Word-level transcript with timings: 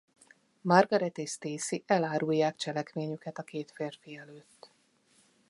Margaret 0.61 1.17
és 1.17 1.29
Stacy 1.31 1.83
elárulják 1.85 2.55
cselekményüket 2.55 3.37
a 3.37 3.43
két 3.43 3.71
férfi 3.71 4.15
előtt. 4.17 4.71